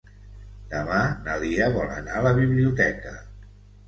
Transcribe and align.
Demà 0.69 1.01
na 1.27 1.35
Lia 1.43 1.67
vol 1.75 1.91
anar 1.97 2.15
a 2.21 2.23
la 2.29 2.31
biblioteca. 2.39 3.13